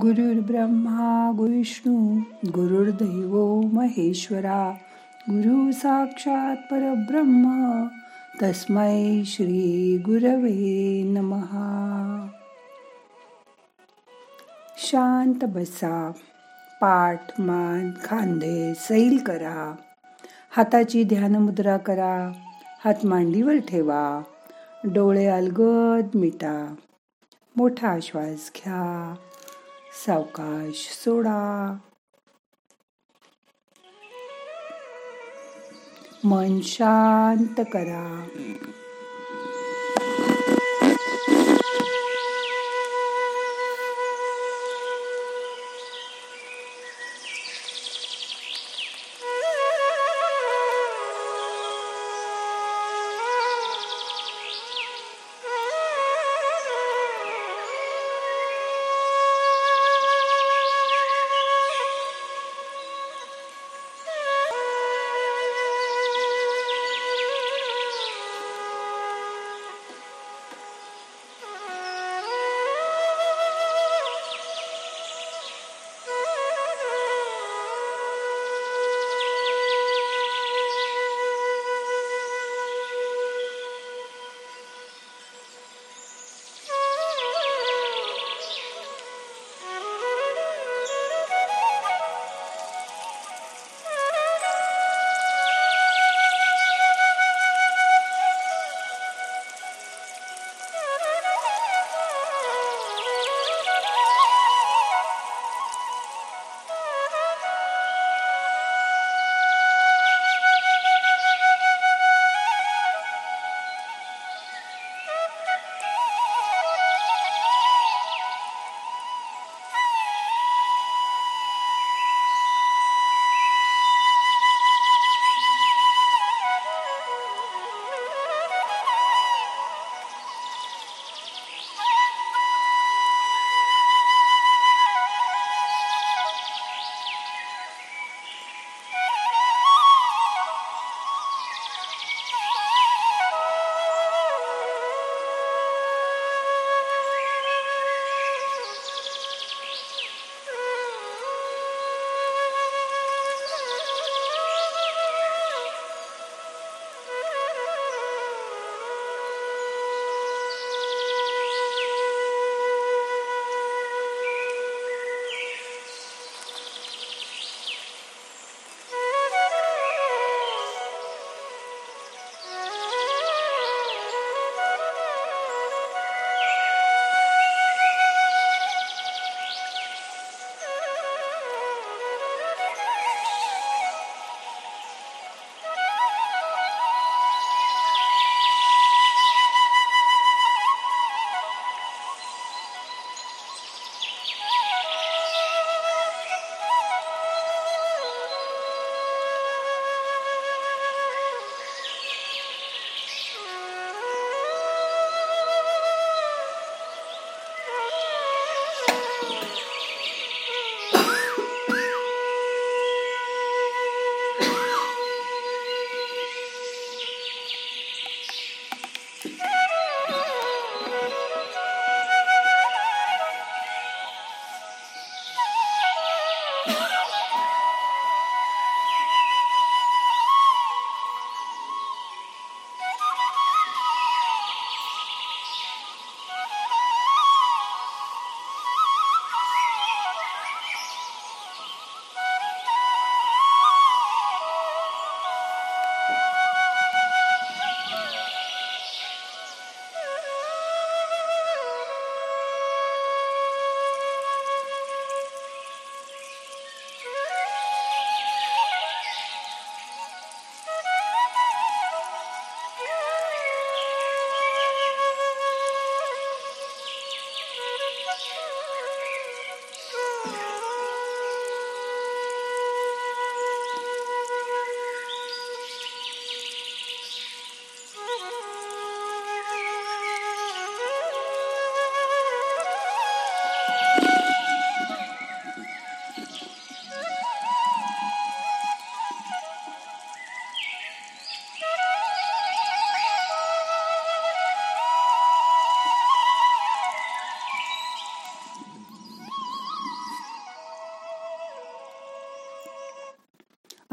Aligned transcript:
गुरुर्ब्रह्मा 0.00 1.32
गुरुविष्णू 1.36 2.20
गुरुर्दैव 2.46 3.60
महेश्वरा 3.72 4.74
गुरु 5.30 5.72
साक्षात 5.72 6.56
परब्रह्म 6.56 7.84
तस्मै 8.42 9.22
श्री 9.26 9.98
गुरवे 9.98 11.02
नमहा 11.02 12.28
शांत 14.78 15.44
बसा 15.44 16.12
पाठ 16.80 17.40
मान 17.40 17.90
खांदे 18.04 18.74
सैल 18.74 19.18
करा. 19.18 19.74
हाताची 20.50 21.04
ध्यानमुद्रा 21.04 21.76
करा. 21.76 22.32
हात 22.84 23.06
मांडीवर 23.06 23.56
ठेवा. 23.56 24.22
डोळे 24.84 25.26
अलगद 25.26 26.06
मिटा. 26.14 26.74
मोठा 27.56 27.98
श्वास 28.02 28.50
घ्या. 28.56 29.14
सावकाश 30.04 30.88
सोडा. 31.04 31.76
मन 36.24 36.60
शांत 36.60 37.60
करा. 37.72 38.28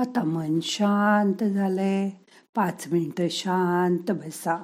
आता 0.04 0.24
मन 0.24 0.60
शांत 0.62 1.44
झालंय. 1.44 2.10
पाच 2.56 2.88
मिनिटं 2.92 3.28
शांत 3.30 4.12
बसा. 4.12 4.64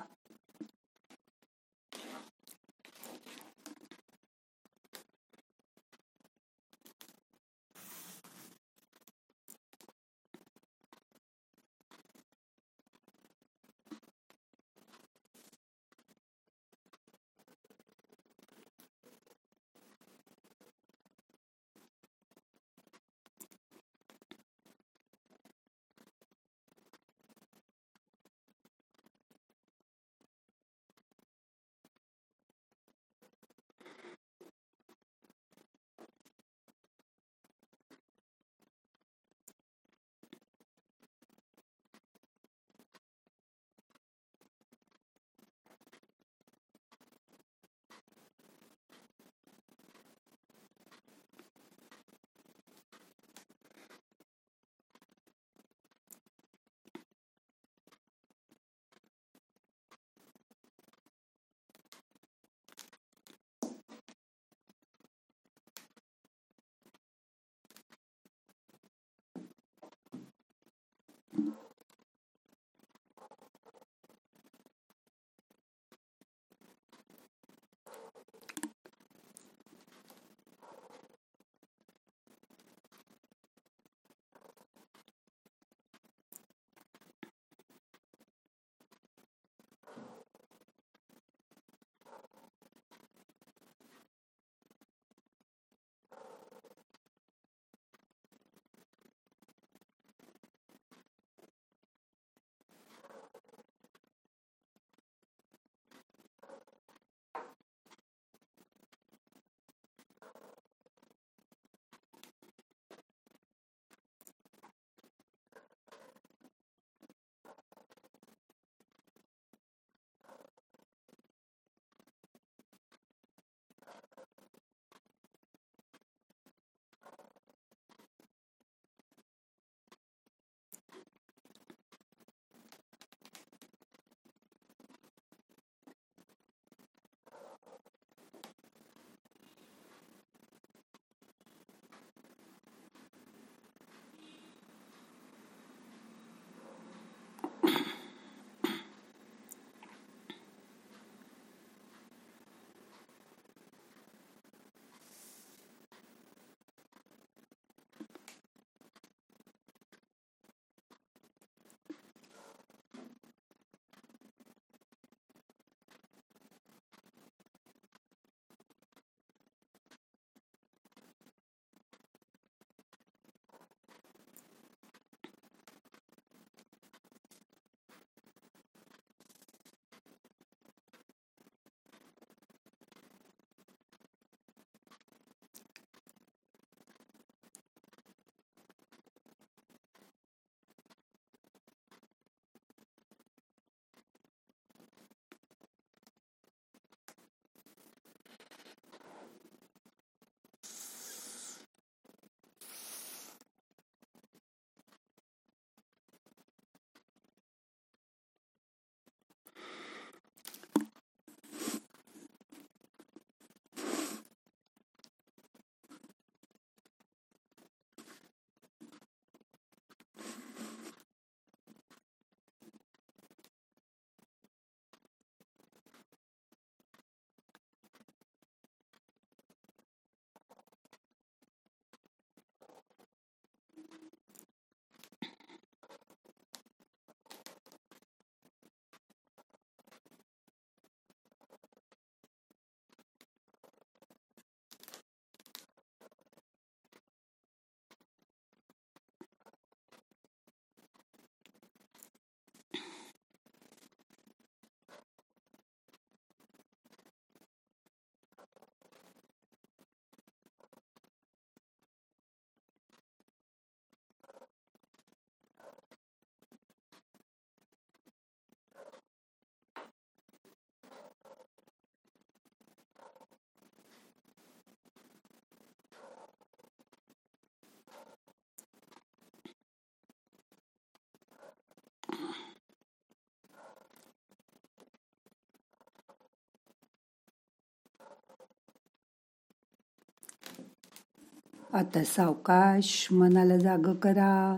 आता 291.73 292.03
सावकाश 292.03 293.07
मनाला 293.11 293.57
जाग 293.57 293.93
करा. 293.93 294.57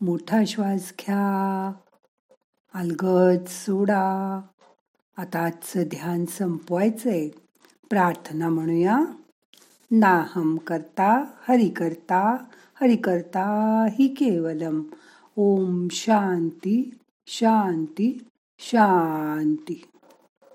मोठा 0.00 0.44
श्वास 0.46 0.92
घ्या. 0.98 1.72
अलगद 2.74 3.44
सोडा. 3.46 4.40
आता 5.16 5.44
आजचं 5.44 5.82
ध्यान 5.82 6.24
संपवायचंय. 6.24 7.28
प्रार्थना 7.90 8.48
म्हणूया. 8.48 8.98
नाहम 9.90 10.56
करता 10.56 11.24
हरि 11.48 11.68
करता 11.68 12.36
हरि 12.80 12.96
करता 12.96 13.44
हि 13.90 14.08
केवलम. 14.08 14.82
ओम 15.36 15.88
शांती 15.90 16.98
शांती 17.26 18.24
शांती. 18.58 19.84